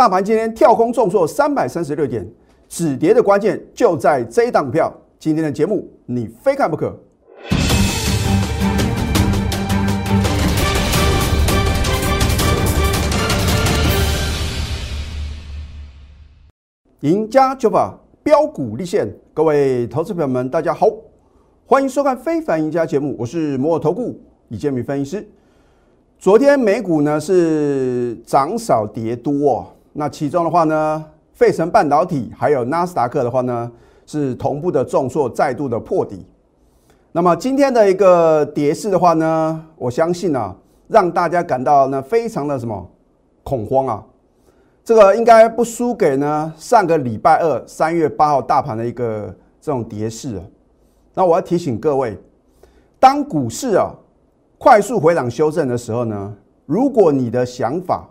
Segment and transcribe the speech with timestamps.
[0.00, 2.26] 大盘今天跳空重挫三百三十六点，
[2.70, 4.90] 止跌的关键就在这一档股票。
[5.18, 6.98] 今天的节目你非看不可。
[17.00, 20.86] 赢家就把标股立现，各位投资朋友们，大家好，
[21.66, 25.28] 欢迎收看《非凡赢家》节目，我是摩尔投顾李建民分析师。
[26.18, 33.70] 昨天美股呢是涨少跌多，那其中的话呢，费城半导体还有纳斯达克的话呢
[34.06, 36.24] 是同步的重挫，再度的破底。
[37.12, 40.54] 那么今天的一个跌势的话呢，我相信啊，
[40.86, 42.88] 让大家感到呢非常的什么
[43.42, 44.04] 恐慌啊。
[44.84, 50.42] 这个应该不输给呢上个礼拜二三月八号大盘的一个这种跌势啊。
[51.14, 52.16] 那我要提醒各位，
[52.98, 53.92] 当股市啊
[54.58, 56.36] 快速回档修正的时候呢，
[56.66, 58.08] 如果你的想法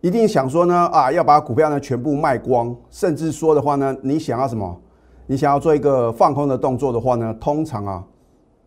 [0.00, 4.80] 一定想说呢啊要把股票呢全部卖光，甚至说的话呢，你想要什么？
[5.26, 8.02] 你想要做一个放空的动作的话呢，通常啊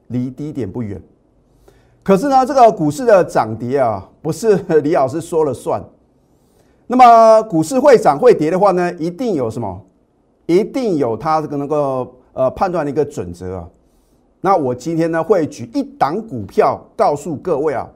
[0.08, 1.02] 离低点不远。
[2.04, 5.84] 可是呢，这个股市的涨跌啊，不是 李老师说了算。
[6.88, 9.82] 那么股市会涨会跌的话呢，一定有什么？
[10.46, 13.70] 一定有它这个能够呃判断的一个准则啊。
[14.42, 17.90] 那我今天呢会举一档股票告诉各位啊，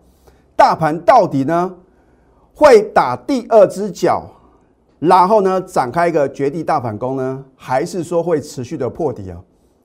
[0.56, 1.76] 大盘到底呢
[2.58, 4.24] 会打第二只脚，
[4.98, 9.38] 然后呢展开一个绝地大反攻呢，还是说会持续的破底啊？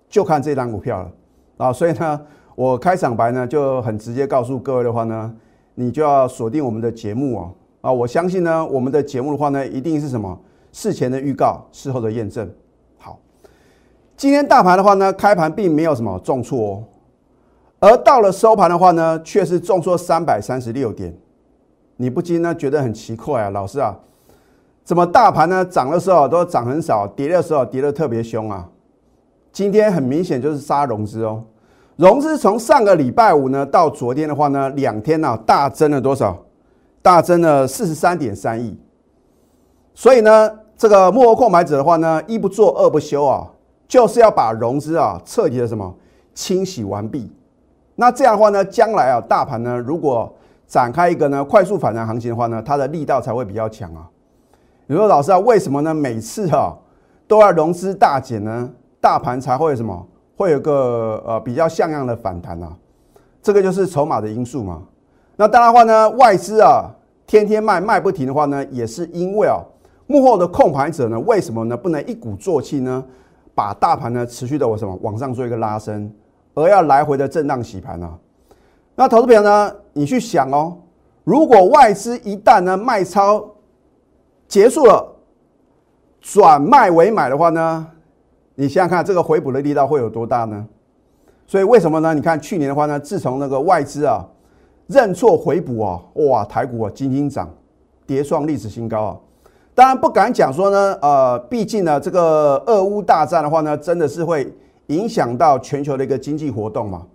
[0.08, 1.12] 就看这档股票了
[1.58, 1.70] 啊。
[1.70, 2.18] 所以呢，
[2.54, 5.30] 我开场白呢就很直接告诉各位的话呢，
[5.74, 7.52] 你就要锁定我们的节目哦。
[7.82, 10.40] 啊，我相信呢，我们的节目的话呢，一定是什么
[10.72, 12.50] 事前的预告，事后的验证。
[12.96, 13.18] 好，
[14.16, 16.84] 今天大盘的话呢，开盘并没有什么重挫哦，
[17.80, 21.14] 而到了收盘的话呢，却是重挫三百三十六点。
[22.02, 23.96] 你不禁呢觉得很奇怪啊，老师啊，
[24.82, 28.68] 怎么大盘呢涨的时候都涨很少，跌的时候跌得特别凶啊？
[29.52, 31.44] 今天很明显就是杀融资哦，
[31.94, 36.36] 融资从上个礼拜五呢到昨天的话呢，两天呢大增了多少？
[37.02, 38.76] 大增了四十三点三亿，
[39.94, 43.46] 所以呢，这个幕后购买者的话呢，一不做二不休啊，
[43.86, 45.94] 就是要把融资啊彻底的什么
[46.34, 47.30] 清洗完毕。
[47.94, 50.34] 那这样的话呢，将来啊，大盘呢如果
[50.72, 54.08] 展开一个呢快速反弹行情的话呢，它的力道才会比较强啊。
[54.86, 55.92] 你说老师啊，为什么呢？
[55.92, 56.74] 每次啊
[57.28, 62.74] 都要融资大减呢，大盘才会什么会有个呃比较像样的反弹啊？
[63.42, 64.80] 这个就是筹码的因素嘛。
[65.36, 66.90] 那当然话呢，外资啊
[67.26, 69.60] 天天卖卖不停的话呢，也是因为啊
[70.06, 73.04] 幕后的控盘者呢，为什么呢不能一鼓作气呢，
[73.54, 76.10] 把大盘呢持续的我什么往上做一个拉升，
[76.54, 78.10] 而要来回的震荡洗盘呢？
[78.94, 80.78] 那投资朋友呢，你去想哦，
[81.24, 83.44] 如果外资一旦呢卖超
[84.48, 85.16] 结束了，
[86.20, 87.86] 转卖为买的话呢，
[88.54, 90.66] 你想想看这个回补的力道会有多大呢？
[91.46, 92.14] 所以为什么呢？
[92.14, 94.26] 你看去年的话呢，自从那个外资啊。
[94.88, 97.48] 认错回补啊，哇，台股啊，金金涨，
[98.04, 99.16] 跌创历史新高啊！
[99.74, 104.52] 当然不敢讲说呢，呃，毕竟呢，这个俄乌大战的话呢，真的是会
[104.88, 107.06] 影响到全球的一个经济活动嘛。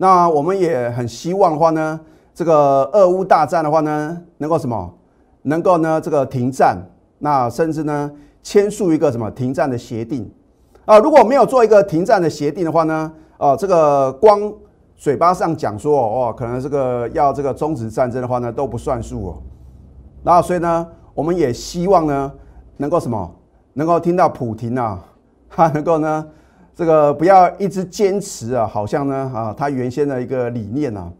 [0.00, 2.00] 那我们也很希望的话呢，
[2.34, 4.94] 这个俄乌大战的话呢，能够什么，
[5.42, 6.78] 能够呢这个停战，
[7.18, 8.10] 那甚至呢
[8.42, 10.26] 签署一个什么停战的协定
[10.86, 10.98] 啊。
[10.98, 14.50] 如果没有做一个停战的协定的话呢，啊，这个光。
[14.96, 19.42] 嘴巴上讲说哦，可能这个要这个终止战争的话呢，都不算数哦。
[20.22, 22.30] 然后所以呢，我们也希望呢，
[22.76, 23.34] 能够什么，
[23.72, 25.02] 能够听到普京啊，
[25.48, 26.26] 他能够呢，
[26.80, 31.12] 这个不要一直坚持啊，好像呢啊，他原先的一个理念啊。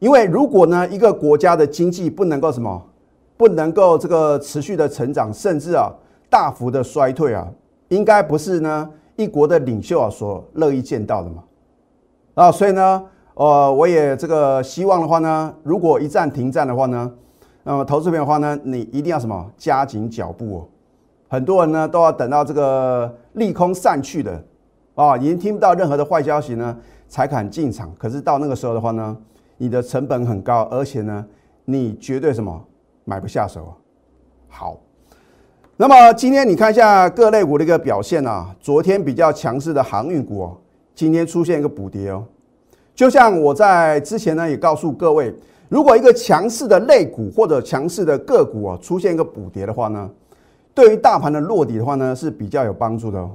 [0.00, 2.82] 因为如果呢，一个国家的经济不能够什么，
[3.36, 5.92] 不能够这个持续的成长，甚至啊
[6.28, 7.46] 大幅的衰退啊，
[7.86, 11.44] 应该不是呢一国的领袖啊所乐意见到的嘛。
[12.34, 17.08] 啊，所以呢，呃，我也这个希望的话呢，如果一战停战的话呢，
[17.62, 20.66] 那么投资品的话呢，你一定要什么加紧脚步哦。
[21.28, 24.42] 很多人呢都要等到这个利空散去的
[25.06, 26.76] 啊，已经听不到任何的坏消息呢，
[27.08, 27.90] 才敢进场。
[27.96, 29.16] 可是到那个时候的话呢，
[29.56, 31.24] 你的成本很高，而且呢，
[31.64, 32.62] 你绝对什么
[33.04, 33.72] 买不下手。
[34.48, 34.78] 好，
[35.78, 40.56] 那么今天你看一下各类股的一个表现啊，昨天比较强势的航运股哦。
[40.94, 42.22] 今天出现一个补跌哦，
[42.94, 45.34] 就像我在之前呢也告诉各位，
[45.70, 50.10] 如果一个强势的类股或者强势的个股啊出现一个补跌的话呢，
[50.74, 53.30] 对于大盘的落底的话呢是比较有帮助的哦。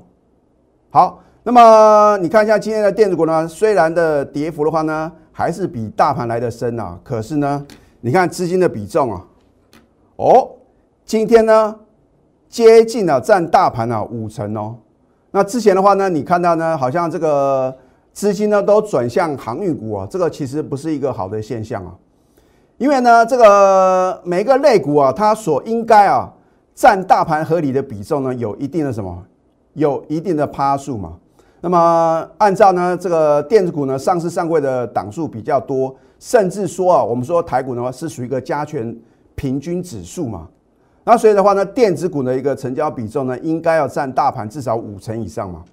[0.91, 7.63] 好，那么你看一下今天的电子股呢，虽然的跌幅的话呢还是比大盘来的深啊，可是呢，
[8.01, 9.23] 你看资金的比重啊，
[10.15, 10.49] 哦，
[11.05, 11.75] 今天呢
[12.49, 14.75] 接近了占大盘啊五成哦。
[15.29, 17.71] 那之前的话呢，你看到呢，好像这个
[18.11, 21.93] 资金呢都转向航运股啊，这个其实不是一个好的现象啊。
[22.79, 26.33] 因为呢，这个每个类股啊，它所应该啊
[26.73, 29.23] 占大盘合理的比重呢，有一定的什么，
[29.73, 31.13] 有一定的趴数嘛。
[31.65, 38.95] 那么按照呢这个电子股呢上市上柜的档数比较多，甚至说啊，我们说台股的话是属于一个加权
[39.33, 40.47] 平均指数嘛。
[41.05, 45.63] 那所以的话呢，电子股的一个成交比重呢，应该要占大盘至少五成以上嘛。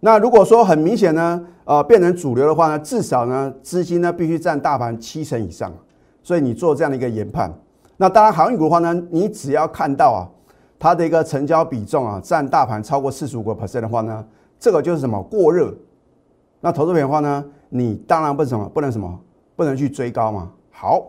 [0.00, 5.72] 那如果说很明显呢，呃，变成主流的话呢，至少呢资金呢必须占大盘七成以上。
[6.20, 7.48] 所以你做这样的一个研判，
[7.96, 10.26] 那当然航运股的话呢，你只要看到啊，
[10.80, 14.24] 它的一个成交比重啊，占大盘超过四十五个 percent 的话呢，
[14.58, 15.74] 这个就是什么过热。
[16.60, 19.20] 那投资品的话呢，你当然不什么不能什么
[19.54, 20.50] 不能去追高嘛。
[20.70, 21.06] 好，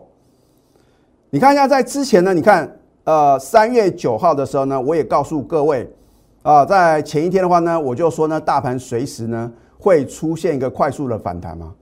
[1.30, 5.90] 你看一下在之前呢，你看呃三月九号的时候呢，我也告诉各位
[6.42, 11.74] 啊，在前一天的话呢，我就说呢，大盘随时呢会出现一个快速的反弹嘛。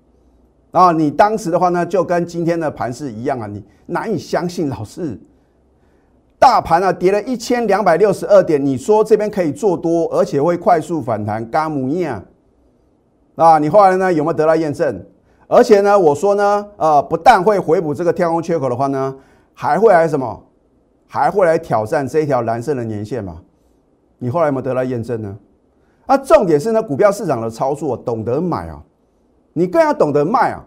[0.72, 5.19] 然后，你当时的话呢，就跟今天的盘势一样啊，你难以相信，老师，
[6.38, 12.22] 大盘啊跌了一千两百六十二点，你说这边可以做多，而且会快速反弹，嘎姆尼啊，
[13.36, 15.04] 啊，你后来呢有没有得到验证？
[15.48, 19.14] 而且呢，我说呢，呃，不但会回补这个跳空缺口的话呢，
[19.54, 20.42] 还会来什么？
[21.06, 23.40] 还会来挑战这一条蓝色的年线嘛？
[24.18, 25.36] 你后来有没有得到验证呢？
[26.06, 28.82] 啊，重点是呢，股票市场的操作，懂得买啊。
[29.52, 30.62] 你更要懂得卖啊！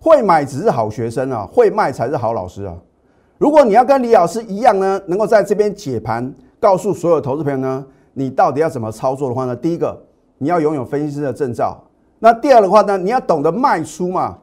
[0.00, 2.74] 会买只是好学生啊，会卖才是好老师啊！
[3.42, 9.56] 如果你要跟李老师一样呢，能够在这边解盘，告诉所有投资朋友呢，你到底要怎么操作的话呢？
[9.56, 10.00] 第一个，
[10.38, 11.76] 你要拥有分析师的证照；
[12.20, 14.38] 那第二的话呢，你要懂得卖出嘛。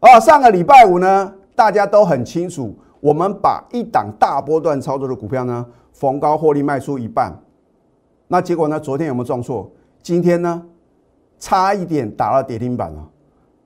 [0.00, 5.64] 啊，上个礼拜五呢，大家都很清楚，我们把一档大波段操作的股票呢，
[5.94, 7.34] 逢高获利卖出一半。
[8.26, 8.78] 那结果呢？
[8.78, 9.72] 昨天有没有撞错？
[10.02, 10.62] 今天呢？
[11.38, 13.08] 差一点打到跌停板了。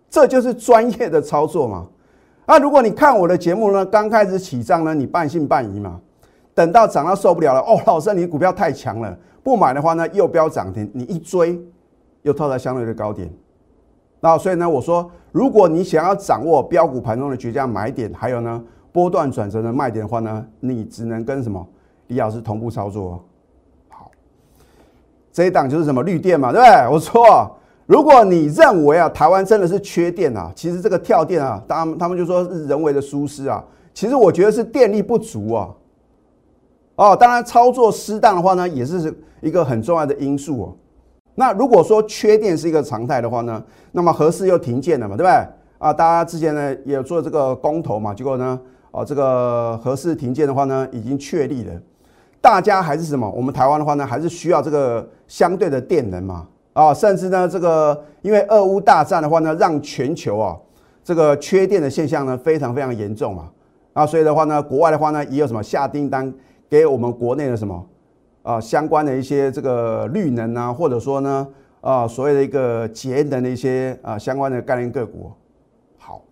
[0.08, 1.88] 这就是专业的操作嘛？
[2.44, 6.00] 那如果你看我的节目呢，刚开始起涨呢，你半信半疑嘛。
[6.54, 11.58] 等到涨到受不了了，哦，老师，你股票太强了，不买的话呢，又飙涨停，你一追
[12.20, 13.32] 又套在相对的高点。
[14.20, 18.62] 那所以呢，我说，如果你想要掌握标股盘中的绝佳买点，还有呢
[18.92, 21.66] 波段转折的卖点的话呢，你只能跟什么
[22.08, 23.24] 李老师同步操作。
[23.88, 24.10] 好，
[25.32, 26.88] 这一档就是什么绿电嘛，对不对？
[26.92, 27.56] 我说。
[27.86, 33.62] 如果你认为啊，台湾真的是缺电啊，其实这个跳电啊，他们他们就说是人为的疏失啊，
[33.92, 35.68] 其实我觉得是电力不足啊。
[36.94, 40.76] 哦，当然操作失当的话呢，也是一个很重要的因素哦。
[41.34, 45.48] 那如果说缺电是一个常态的话呢，那么合适又停建了嘛，对不对？
[45.78, 48.60] 啊，大家之前呢也有做这个公投嘛，结果呢，
[48.92, 51.72] 哦，这个合适停建的话呢，已经确立了，
[52.40, 53.28] 大家还是什么？
[53.30, 56.46] 我们台湾的话呢，还是需要这个相对的电能嘛。
[56.72, 60.56] 啊，甚至呢，这个因为俄乌大战的话呢，让全球啊
[61.04, 63.50] 这个缺电的现象呢非常非常严重嘛。
[63.92, 66.32] 啊，所以的话呢，国外的话呢也有什么下订单
[66.70, 67.86] 给我们国内的什么
[68.42, 71.46] 啊相关的一些这个绿能啊，或者说呢
[71.82, 75.30] 啊所谓的一个节能的一些啊相关的概念个股。
[75.98, 76.22] 好，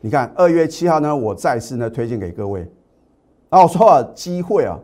[0.00, 2.70] 你看二月七号呢，我再次呢推荐给各位。
[3.48, 4.78] 啊，我说啊，机会啊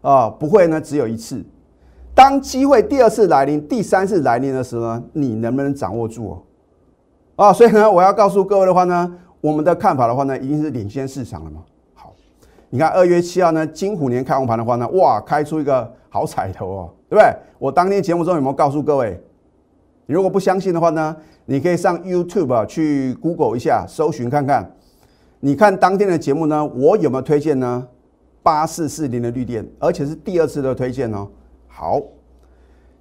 [0.00, 1.44] 啊不会呢只有一次。
[2.16, 6.42] 当机会第二次来临、第三次来临的时候呢，你能不能掌握住哦？
[7.36, 11.60] 啊，所以呢，我要告诉各位的话呢，我们的看法的话呢，已经是领先市场了嘛。
[11.92, 12.14] 好，
[12.70, 17.30] 你看二月七号呢，金虎年开红盘的话呢，哇，开出一个好彩头哦，对不对？
[17.58, 19.22] 我当天节目中有没有告诉各位？
[20.06, 24.74] 如果不相信的话呢，你可以上 YouTube，去 Google 一下，搜寻看看。
[25.40, 27.86] 你看当天的节目呢，我有没有推荐呢？
[28.42, 31.28] 八四四零的绿电，而且是第二次的推荐哦。
[31.78, 32.00] 好，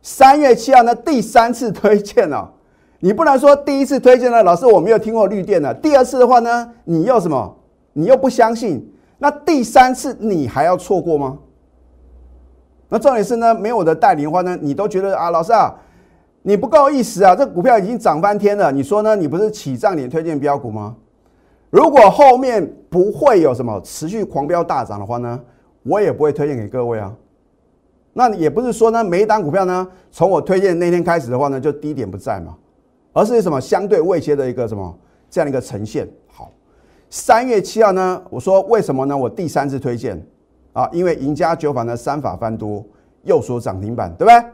[0.01, 2.51] 三月七号呢，第三次推荐了。
[2.99, 5.73] 你不能说第一次推荐呢，老师我没有听过绿电的。
[5.75, 7.55] 第二次的话呢，你又什么？
[7.93, 8.93] 你又不相信？
[9.17, 11.37] 那第三次你还要错过吗？
[12.89, 15.73] 那重点是呢，没有我的带领的话呢，你都觉得啊，老师啊，
[16.41, 18.73] 你不够意思啊，这股票已经涨翻天了。
[18.73, 19.15] 你说呢？
[19.15, 20.97] 你不是起涨点推荐标股吗？
[21.69, 25.39] 如果后面不会有什么持续狂飙大涨的话呢，
[25.83, 27.13] 我也不会推荐给各位啊。
[28.17, 32.55] 那也不是说呢，每一档股票呢，从我推荐那天开始的话呢，就低点不在嘛，
[33.11, 34.97] 而是什么相对未接的一个什么
[35.29, 36.07] 这样的一个呈现。
[36.27, 36.49] 好，
[37.09, 39.17] 三月七号呢，我说为什么呢？
[39.17, 40.25] 我第三次推荐
[40.71, 42.85] 啊，因为赢家九法呢三法翻多，
[43.23, 44.49] 又说涨停板，对不对？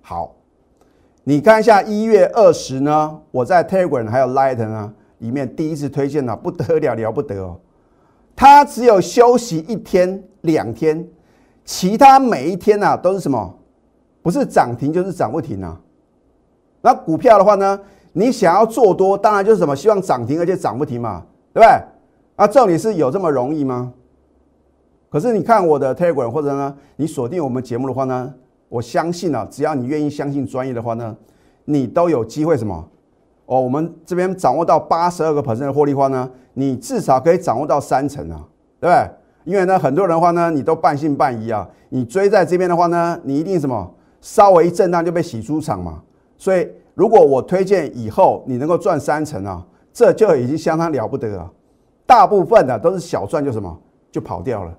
[0.00, 0.36] 好，
[1.24, 7.58] 你看一下一月二十呢，我在 Telegram 还有 Light 呢里面第一次推荐呢，不得了了不得哦，
[8.36, 11.04] 它只有休息一天两天。
[11.64, 13.58] 其他每一天啊都是什么？
[14.22, 15.80] 不是涨停就是涨不停啊。
[16.82, 17.80] 那股票的话呢，
[18.12, 21.82] 你想要做多，当然就是什么，希望涨停而且涨不停嘛，对不对？
[22.36, 23.92] 啊，这里是有这么容易吗？
[25.10, 28.34] 可是你看我的 Telegram 或者呢，你锁定我们节目的话呢，
[28.68, 31.16] 我相信啊，只要你愿意相信专业的话呢，
[31.64, 32.88] 你都有机会什么？
[33.46, 38.42] 哦，我们这边掌握到八十二个 percent 的获利话呢，你至少可以掌握到三成啊，
[38.80, 39.10] 对不对？
[39.44, 41.68] 因为呢，很多人的话呢，你都半信半疑啊。
[41.90, 43.94] 你追在这边的话呢，你一定什么？
[44.20, 46.02] 稍微一震荡就被洗出场嘛。
[46.36, 51.50] 所以，如果我推荐以后你能够赚三成啊，这就已经相当了不得了。
[52.06, 53.78] 大部分的都是小赚就什么
[54.10, 54.76] 就跑掉了，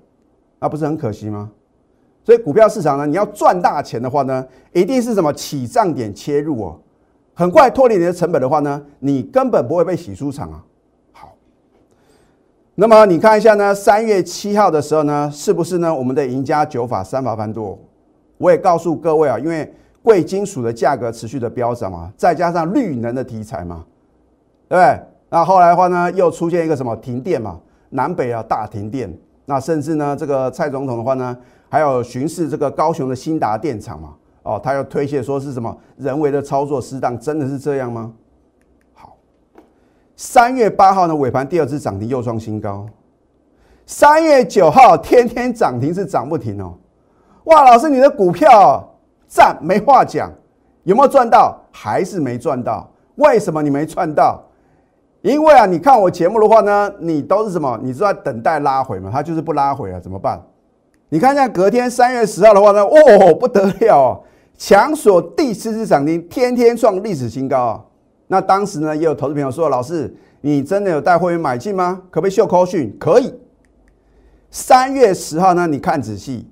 [0.58, 1.50] 那不是很可惜吗？
[2.24, 6.80] 所以股票市场呢，你要赚大钱的话呢，一定是什么起涨点切入哦，
[7.34, 10.62] 很快脱离你的成本的话呢，你根本不会被洗出场啊。
[12.78, 15.92] 那么你看一下呢，三月七号的时候呢，是不是呢？
[15.92, 17.78] 我们的赢家九法三法翻多，
[18.36, 23.82] 我也告诉各位啊，因为贵金属的价格持续的飙涨嘛，再加上绿能的题材嘛，
[24.68, 25.00] 对不对？
[25.30, 29.10] 那后来的话呢，又出现一个什么停电嘛，南北啊大停电，
[29.46, 31.34] 那甚至呢，这个蔡总统的话呢，
[31.70, 34.10] 还有巡视这个高雄的新达电厂嘛，
[34.42, 38.12] 哦，他又推卸说是什么人为的操作失当，真的是这样吗？
[40.16, 42.86] 三月八号呢，尾盘第二次涨停又创新高。
[43.84, 46.74] 三月九号天天涨停是涨不停哦。
[47.44, 48.96] 哇，老师你的股票
[49.28, 50.32] 赞没话讲，
[50.84, 51.60] 有没有赚到？
[51.70, 52.90] 还是没赚到？
[53.16, 54.42] 为什么你没赚到？
[55.20, 57.78] 因为啊，你看我节目的话呢，你都是什么？
[57.82, 59.10] 你是在等待拉回嘛？
[59.12, 60.42] 它就是不拉回啊，怎么办？
[61.10, 64.20] 你看一下隔天三月十号的话呢，哦不得了哦，
[64.56, 67.84] 强锁第四次涨停，天天创历史新高啊。
[68.28, 72.02] 那当时呢，也有投资朋友说：“老师，你真的有带会员买进吗？
[72.10, 72.96] 可不可以秀口讯？
[72.98, 73.32] 可以。
[74.50, 76.48] 三月十号呢，你看仔细，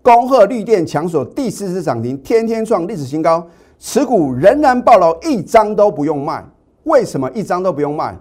[0.00, 3.44] 恭贺绿电强锁第四次涨停，天天创历史新高，
[3.78, 6.44] 持股仍然暴牢，一张都不用卖。
[6.84, 8.16] 为什么一张都不用卖？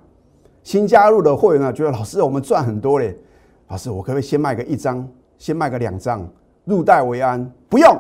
[0.64, 3.16] 新加入的会员呢，觉得老师我们赚很多嘞。
[3.68, 5.08] 老师，我可不可以先卖个一张，
[5.38, 6.28] 先卖个两张，
[6.66, 7.52] 入袋为安？
[7.70, 7.96] 不用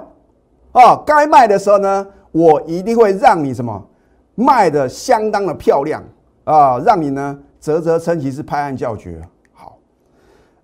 [0.71, 3.83] 哦，该卖的时候呢，我一定会让你什么？”
[4.41, 6.03] 卖的相当的漂亮
[6.43, 9.21] 啊，让你呢啧啧称奇，是拍案叫绝。
[9.53, 9.77] 好，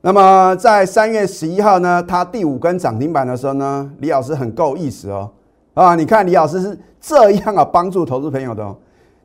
[0.01, 5.29] 那么在三月十一号呢，它第五根涨停板的时候呢，李老师很够意思哦。
[5.75, 8.75] 啊，你看李老师是这样啊帮助投资朋友的，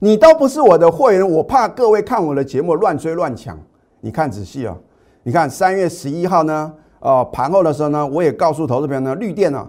[0.00, 3.59] 你都不是我的会员，我怕各位看我的节目乱追乱抢。
[4.00, 4.76] 你看仔细哦，
[5.23, 9.66] 你看三月十一号呢，呃盘后的时候呢，我也告诉投资朋友呢，绿电呢，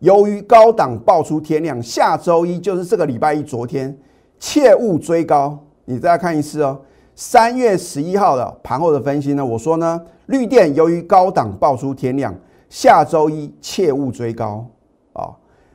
[0.00, 3.96] 由于高档爆出天量，下周一就是这个礼拜一，昨天。
[4.38, 6.80] 切勿追高，你再看一次哦。
[7.14, 12.34] 三月十一号的盘后的分析呢，我说呢，绿电由于高档爆出天量，
[12.68, 14.66] 下周一切勿追高
[15.12, 15.30] 啊。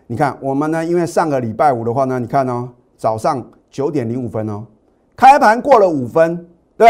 [0.08, 4.66] 你看我们呢，因为上个礼拜五的话呢，你看哦，早上九点零五分哦，
[5.16, 6.89] 开盘过了五分，对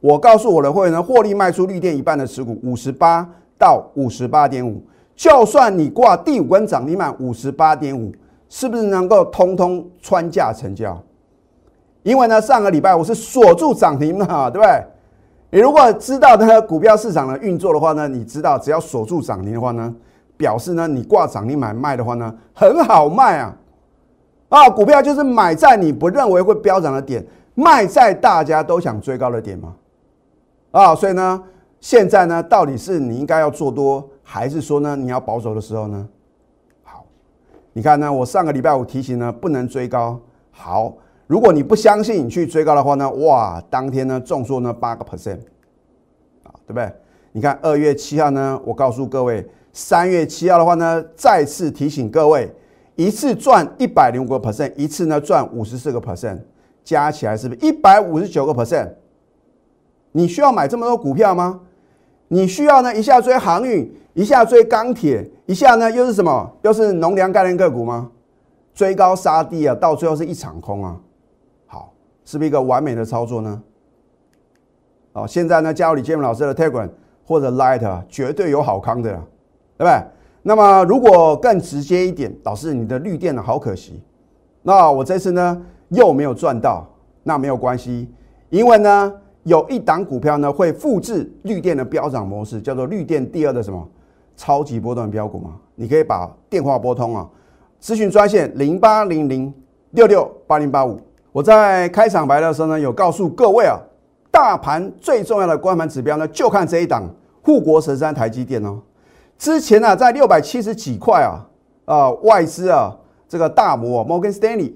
[0.00, 4.82] 我告诉我的会员呢，获利卖出绿电一半的持股，五十八到五十八点五，
[5.14, 8.10] 就算你挂第五根涨停板五十八点五。
[8.54, 10.96] 是不是能够通通穿价成交？
[12.04, 14.80] 因为呢，上个礼拜我是锁住涨停嘛，对不对？
[15.50, 19.92] 你如果知道那个股票市场的运作的话呢，你知道只要锁住涨停的话呢，
[20.36, 23.56] 表示呢你挂涨停买卖的话呢很好卖啊！
[24.50, 29.74] 啊，股票就是买在你不认为会飙涨的点，卖在大家都想追高的点嘛。
[30.70, 31.42] 啊，所以呢，
[31.80, 36.08] 现在呢，到底是你应该要做多，还是说呢你要保守的时候呢？
[37.76, 38.10] 你看呢？
[38.10, 40.18] 我上个礼拜五提醒呢，不能追高。
[40.52, 45.40] 好，如果你不相信你去追高的话呢，哇，当天呢重挫呢八个 percent，
[46.44, 46.88] 啊，对不对？
[47.32, 52.48] 你看二月七号呢，我告诉各位，三月七号的话呢，再次提醒各位，
[52.94, 56.38] 一次赚一百零五个 percent，一次呢赚五十四个 percent，
[56.84, 58.88] 加起来是不是一百五十九个 percent？
[60.12, 61.60] 你需要买这么多股票吗？
[62.34, 63.88] 你需要呢一下追航运？
[64.14, 66.52] 一下追钢铁，一下呢又是什么？
[66.62, 68.10] 又是农粮概念个股吗？
[68.74, 70.96] 追高杀低啊，到最后是一场空啊！
[71.66, 71.92] 好，
[72.24, 73.62] 是不是一个完美的操作呢？
[75.12, 76.90] 哦，现在呢加入李建文老师的 Telegram
[77.24, 79.12] 或者 Light，绝对有好康的，
[79.78, 80.02] 对不对？
[80.42, 84.02] 那么如果更直接一点，导师你的绿电呢好可惜，
[84.62, 86.84] 那我这次呢又没有赚到，
[87.22, 88.12] 那没有关系，
[88.50, 89.12] 因为呢
[89.44, 93.88] 有一档股票呢会复制绿电的飙涨模式，叫做绿电第二的什么？
[94.36, 97.24] 超级波段标股嘛，你可以把电话拨通啊，
[97.80, 99.54] 咨询专线零八零零
[99.92, 100.98] 六六八零八五。
[101.30, 103.78] 我在开场白的时候呢，有告诉各位啊，
[104.32, 107.08] 大盘最重要的关盘指标呢，就看这一档
[107.42, 108.80] 护国神山台积电哦。
[109.38, 111.46] 之前呢，在六百七十几块啊，
[111.84, 112.96] 啊，外资啊，
[113.28, 114.72] 这个大摩 Morgan Stanley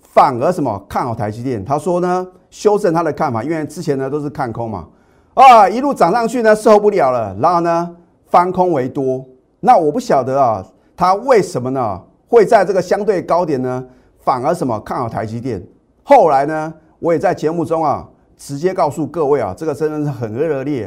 [0.00, 1.62] 反而什么看好台积电？
[1.62, 4.86] 他说呢，修正他的看法，因为之前呢都是看空嘛，
[5.34, 7.96] 啊，一路涨上去呢，受不了了，然后呢
[8.26, 9.24] 翻空为多。
[9.58, 10.64] 那我不晓得啊，
[10.96, 13.84] 他为什么呢会在这个相对高点呢，
[14.22, 15.60] 反而什么看好台积电？
[16.04, 20.86] 后来呢，我也在节目中啊，直接告诉各位啊，这个真的是很热烈。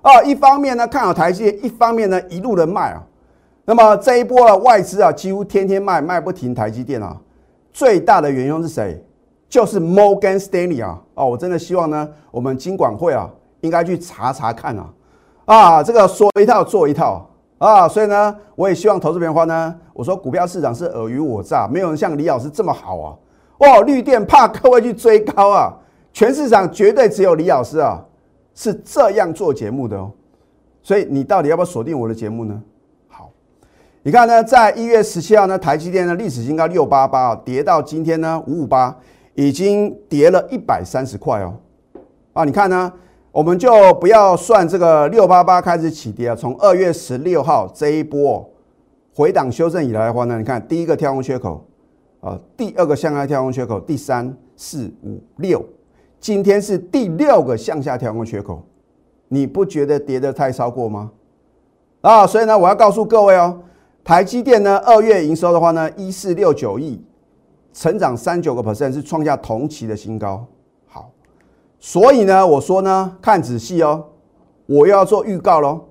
[0.00, 3.04] 啊，啊一方面呢看好台积电，一方面呢一路的卖啊。
[3.66, 7.14] 那么这一波啊外资啊几乎天天卖，卖不停台积电啊。
[7.74, 9.04] 最大的元凶是谁？
[9.48, 11.00] 就是 Morgan Stanley 啊。
[11.14, 13.28] 哦，我真的希望呢，我们金管会啊
[13.60, 14.88] 应该去查查看啊。
[15.44, 17.28] 啊，这个说一套做一套
[17.58, 17.88] 啊。
[17.88, 23.16] 所以呢，我也希望投资朋友话呢，我说股票市场是尔虞我诈，没有人像李老师这么好啊。
[23.58, 25.74] 哦，绿电怕各位去追高啊，
[26.12, 28.04] 全市场绝对只有李老师啊。
[28.60, 30.10] 是这样做节目的哦，
[30.82, 32.60] 所以你到底要不要锁定我的节目呢？
[33.06, 33.30] 好，
[34.02, 38.96] 你看呢，在一月十七号呢，台积电呢历史新高六八八啊跌到今天呢五五八，
[39.38, 41.54] 已经跌了一百三十块哦。
[42.32, 42.92] 啊，你看呢，
[43.30, 48.52] 我们就不要算这个六八八开始起跌啊，从二月十六号这一波
[49.14, 51.64] 回档修正以来的话呢，你看第一个跳空缺口
[52.20, 55.64] 啊，第二个向下跳空缺口，第三四五六。
[56.18, 58.60] 今天是第六个向下跳空缺口，
[59.28, 61.12] 你不觉得跌得太超过吗？
[62.00, 63.60] 啊，所以呢，我要告诉各位哦，
[64.02, 67.00] 台积电呢二月营收的话呢，一四六九亿，
[67.78, 70.44] 成长三九个 percent，是创下同期的新高。
[70.88, 71.12] 好，
[71.78, 74.04] 所以呢，我说呢，看仔细哦，
[74.66, 75.82] 我又要做预告喽。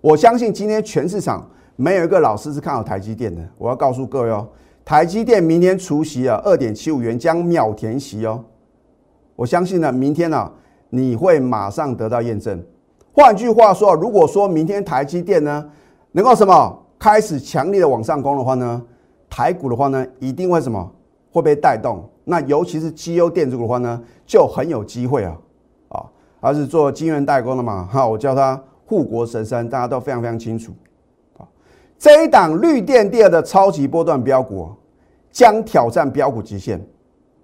[0.00, 1.46] 我相信今天全市场
[1.76, 3.46] 没有一个老师是看好台积电的。
[3.58, 4.48] 我要告诉各位哦，
[4.82, 8.42] 台积电明天除息啊，二点七五元将秒填息哦。
[9.36, 10.50] 我相信呢，明天呢，
[10.88, 12.64] 你会马上得到验证。
[13.12, 15.70] 换句话说，如果说明天台积电呢
[16.12, 18.82] 能够什么开始强烈的往上攻的话呢，
[19.28, 20.90] 台股的话呢一定会什么
[21.30, 22.08] 会被带动。
[22.24, 25.36] 那尤其是绩优电子股的话呢，就很有机会啊
[25.88, 26.04] 啊！
[26.40, 30.72] 而是做晶圆代工的嘛，哈，我叫它护国神山，大家都非常非常清楚
[31.36, 31.46] 啊。
[31.98, 34.70] 这一档绿电第二的超级波段标股
[35.30, 36.80] 将挑战标股极限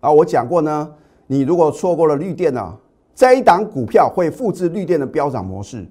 [0.01, 0.11] 啊！
[0.11, 0.93] 我讲过呢。
[1.29, 2.73] 你如果错过了绿电呢，
[3.13, 5.85] 这一档股票会复制绿电的飙涨模式，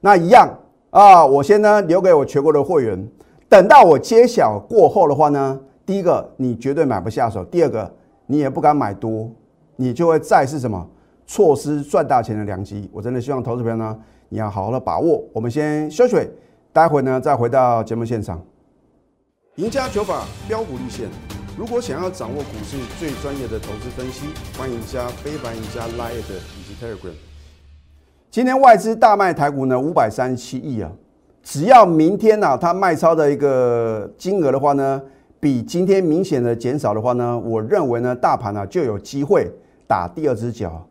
[0.00, 0.52] 那一样
[0.90, 3.08] 啊，我先呢留给我全国的会员，
[3.48, 5.60] 等到我揭晓过后的话呢，
[5.90, 7.92] 第一个你绝对买不下手，第二个
[8.26, 9.28] 你也不敢买多，
[9.74, 10.88] 你就会再是什么
[11.26, 12.88] 错失赚大钱的良机。
[12.92, 13.98] 我真的希望投资朋友呢，
[14.28, 15.20] 你要好好的把握。
[15.32, 16.16] 我们先休息，
[16.72, 18.40] 待会呢再回到节目现场，
[19.56, 21.08] 赢家九法标股立线。
[21.58, 24.26] 如果想要掌握股市最专业的投资分析，
[24.56, 27.14] 欢迎加非凡、加 Line 以及 Telegram。
[28.30, 30.92] 今天外资大卖台股呢，五百三十七亿啊！
[31.42, 35.02] 只要明天呢，它卖超的一个金额的话呢，
[35.40, 39.50] 比今天明显的减少的话呢，我认为呢，大盘呢就有机会
[39.86, 40.86] 打第二只脚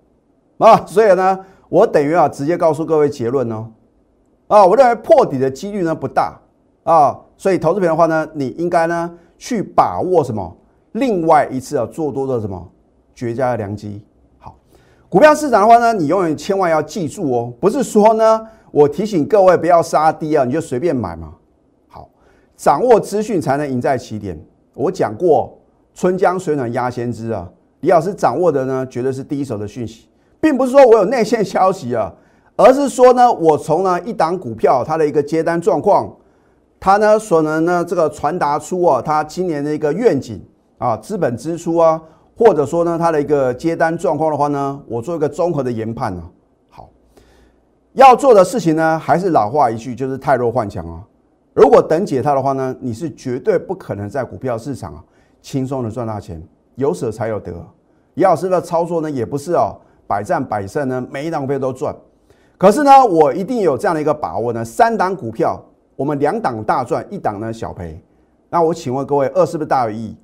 [0.58, 0.84] 啊！
[0.88, 3.68] 所以呢，我等于啊，直接告诉各位结论哦，
[4.48, 6.36] 啊，我认为破底的几率呢不大
[6.84, 10.58] 啊，所以投资品的话呢，你应该呢去把握什么？
[10.94, 12.68] 另外一次啊，做多的什么
[13.14, 14.04] 绝佳的良机。
[14.40, 14.56] 好，
[15.08, 21.36] 股票市场的话呢，你永远千万要记住哦，不是说呢，我提醒各位不要杀低啊，你就随便买嘛。
[22.60, 24.38] 掌握资讯才能赢在起点。
[24.74, 25.58] 我讲过，
[25.96, 30.10] 春江水暖鸭先知啊，李老师掌握的呢，绝对是第一手的讯息，
[30.42, 32.14] 并不是说我有内线消息啊，
[32.58, 36.14] 而是说呢，我从呢一档股票它的一个接单状况，
[36.82, 40.42] 它呢所能呢这个传达出啊，它今年的一个愿景。
[40.80, 42.02] 啊，资本支出啊，
[42.38, 46.24] 或者说呢，它的一个接单状况的话呢，我做一个综合的研判啊。
[46.70, 46.90] 好，
[47.94, 51.04] 要做的事情呢，还是老话一句，就是太弱换强啊。
[51.54, 55.04] 如果等解套的话呢，你是绝对不可能在股票市场啊
[55.42, 56.42] 轻松的赚大钱，
[56.76, 57.54] 有舍才有得。
[58.16, 59.76] 李老师的操作呢，也不是哦
[60.08, 61.96] 百战百胜呢，每一档股票都赚。
[62.58, 65.62] 可是呢，我一定有这样的一个把握呢，三档股票
[65.96, 68.02] 我们两档大赚，一档呢小赔。
[68.50, 70.16] 那我请问各位，二是不是大于一？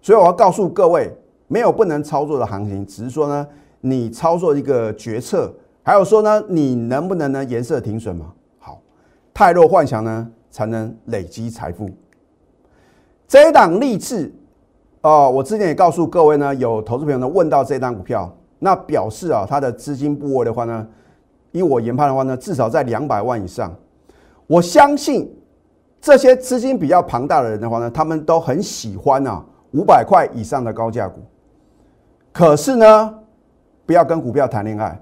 [0.00, 1.10] 所以我要告诉各位，
[1.48, 3.46] 没有不能操作的行情，只是说呢，
[3.80, 8.32] 你操作一个决策，还有说呢，你能不能呢颜色停损嘛？
[8.58, 8.80] 好，
[9.32, 11.90] 太弱幻想呢，才能累积财富。
[13.26, 14.32] 这一档励志
[15.00, 20.86] 哦，我之前也告诉各位呢，有投资朋友呢问到这一档股票，那表示啊，它的资金部位的话呢，
[21.50, 23.74] 以我研判的话呢，至少在两百万以上。
[24.46, 25.28] 我相信
[26.00, 29.44] 这些资金比较庞大的人的话呢，他们都很喜欢啊。
[29.72, 31.20] 五百块以上的高价股，
[32.30, 33.14] 可是呢，
[33.84, 34.96] 不要跟股票谈恋爱。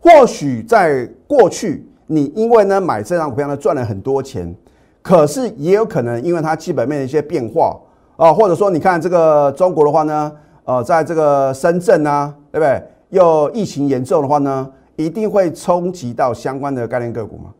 [0.00, 4.56] 或许在过去，你因为呢买这张股票呢赚了很多钱，
[5.04, 7.78] 可是也有可能因为它基本面的一些变化
[8.16, 10.32] 啊，或者说你看这个中国的话呢，
[10.64, 12.82] 呃，在这个深圳啊，对不对？
[13.10, 17.52] 又疫情严重的话呢，一定会冲击到相关的概念个股嘛。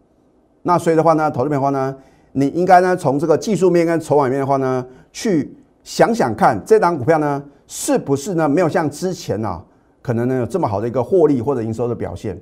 [0.62, 1.94] 那所以的话呢，投资面的话呢，
[2.32, 9.62] 你应该呢从这个技术面跟筹码面的话呢，去想想看这档股票呢是不是呢没有像之前呢
[10.00, 12.40] 可能呢有这么好的一个获利或者营收的表现。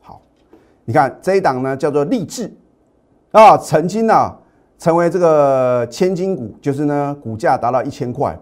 [0.00, 0.22] 好，
[0.84, 2.48] 你看这一档呢叫做励志。
[3.30, 4.34] 啊，曾经呢
[4.78, 8.34] 成为这个千金股，就是呢股价达到一千块，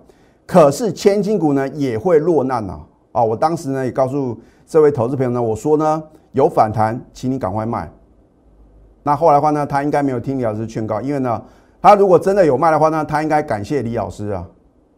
[0.47, 2.79] 可是千金股呢也会落难呐。
[3.11, 7.91] 啊，我当时呢也告诉这位投资朋友呢，我说呢有反弹，请你赶快卖。
[9.03, 11.43] 那后来的话呢，他应该没有听李老师劝告，因为呢
[11.83, 14.47] 他如果真的有卖的话呢，他应该感谢李老师啊。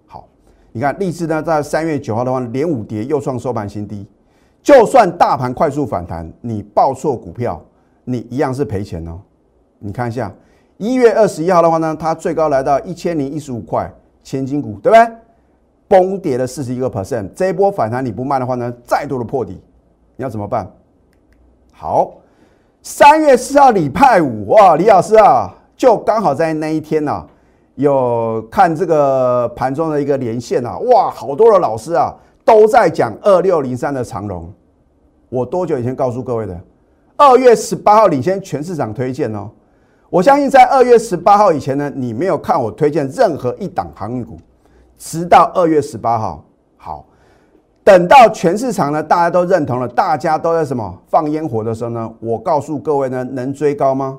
[0.06, 0.28] 好，
[0.72, 4.06] 你看励志呢在三月九号的话连五跌又创收盘新低，
[4.62, 7.62] 就算大盘快速反弹，你报错股票，
[8.04, 9.20] 你一样是赔钱哦。
[9.80, 10.32] 你看一下，
[10.76, 13.90] 一月二十一号的话呢，它最高来到一千零一十五块，
[14.22, 15.08] 千金股，对不对？
[15.86, 19.60] 崩跌了四十一个 percent，这一波反弹你不卖的话呢，再度的破底，
[20.16, 20.70] 你要怎么办？
[21.72, 22.12] 好，
[22.82, 27.24] 三月四号礼拜五，哇，李老师啊，就刚好在那一天呐，
[27.76, 32.14] 有看这个盘中的一个连线啊，哇，好多的老师啊
[32.44, 34.52] 都在讲二六零三的长龙，
[35.30, 36.60] 我多久以前告诉各位的？
[37.16, 39.50] 二月十八号领先全市场推荐哦。
[40.10, 44.38] 我相信在二月十八号以前呢，你没有看我推荐任何一档航运股，
[44.96, 46.42] 直到二月十八号，
[46.78, 47.04] 好，
[47.84, 54.18] 等到全市场呢大家都认同了，大家都在什么放烟火的时候呢，我告诉各位呢，能追高吗？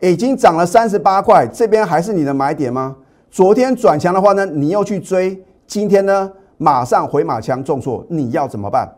[0.00, 2.96] 已经涨了三十八块，这边还是你的买点吗？
[3.30, 8.90] 昨天转强的话呢，你又去追，今天呢马上回马枪重挫，你要怎么办？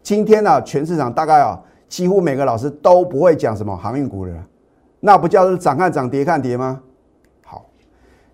[0.00, 1.60] 今天呢，全市场大概啊。
[1.88, 4.32] 几乎每个老师都不会讲什么航运股的，
[5.00, 6.80] 那不叫是涨看涨跌看跌吗？
[7.44, 7.64] 好，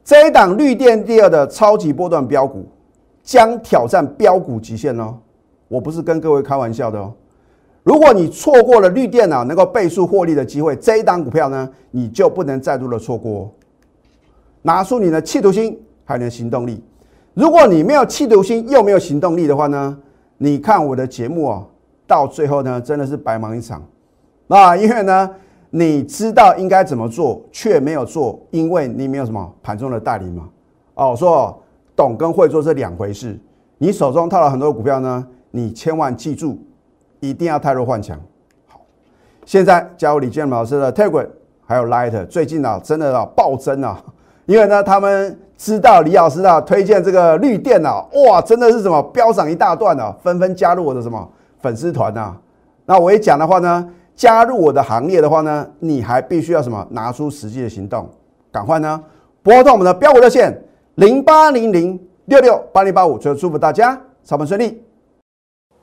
[0.05, 2.67] 这一档绿电第二的超级波段标股
[3.23, 5.17] 将挑战标股极限哦！
[5.69, 7.13] 我不是跟各位开玩笑的哦。
[7.85, 13.53] 如果你错过了绿电啊能够倍数获利的机会，这一档股票呢，你就不能再度的错过。
[14.63, 16.83] 拿出你的企图心，还有你的行动力。
[17.35, 19.97] 如果你没有企图心又没有行动力的话呢，
[20.39, 21.65] 你看我的节目啊。
[22.07, 23.83] 到最后呢，真的是白忙一场。
[24.47, 25.31] 那因为呢，
[25.71, 30.49] 你知道应该怎么做，却没有做，因为你没有什么盘中的代理嘛。
[30.95, 31.63] 哦，说
[31.97, 33.39] 懂跟会做是两回事。
[33.79, 36.59] 你手中套了很多股票呢，你千万记住，
[37.21, 38.19] 一定要泰弱换强。
[38.69, 38.81] 好，
[39.45, 41.27] 现在加入李建老师的 Telegram
[41.67, 44.01] 还有 Light，最近啊，真的啊暴增啊，
[44.47, 51.29] 因为呢，他们知道李老师啊推荐这个绿电啊，哇，真的是什么飙涨一大段啊，纷纷加入我的什么。
[51.65, 52.37] 粉丝团呐，
[52.85, 56.87] 那我一讲的话呢，加入我的行列的话呢，你还必须要什么？
[56.91, 58.07] 拿出实际的行动，
[58.53, 59.03] 赶快呢
[59.43, 60.63] 拨通我们的标股热线
[60.97, 64.85] 零八零零六六八零八五，最后祝福大家操盘顺利。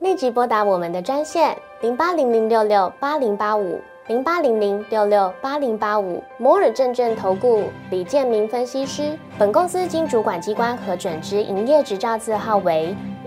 [0.02, 9.18] 立即拨打我们的专线零八零零六六八零八五零八零零六六八零八五摩尔证券投顾李建明分析师。
[9.40, 12.96] 本公司经主管机关核准之营业执照字号为。